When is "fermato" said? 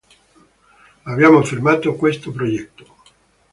1.43-1.93